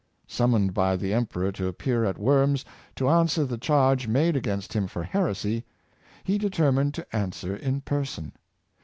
Summoned 0.25 0.73
by 0.73 0.95
the 0.95 1.13
emperor 1.13 1.51
to 1.51 1.67
appear 1.67 2.05
at 2.05 2.17
Worms, 2.17 2.65
to 2.95 3.07
answer 3.07 3.45
the 3.45 3.59
charge 3.59 4.07
made 4.07 4.35
against 4.35 4.73
him 4.73 4.87
for 4.87 5.03
heres}^, 5.05 5.61
he 6.23 6.37
determined 6.39 6.95
to 6.95 7.15
answer 7.15 7.55
in 7.55 7.81
person. 7.81 8.31